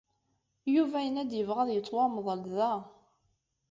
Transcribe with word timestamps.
Yuba 0.73 0.97
yenna-d 1.01 1.31
yebɣa 1.35 1.61
ad 1.63 1.69
yettwamḍel 1.73 2.41
da. 2.55 2.71